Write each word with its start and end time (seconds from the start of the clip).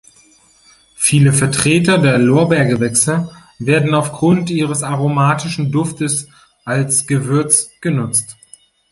Viele 0.95 1.31
Vertreter 1.31 1.99
der 1.99 2.17
Lorbeergewächse 2.17 3.29
werden 3.59 3.93
aufgrund 3.93 4.49
ihres 4.49 4.81
aromatischen 4.81 5.71
Duftes 5.71 6.27
als 6.65 7.05
Gewürz 7.05 7.69
genutzt. 7.81 8.35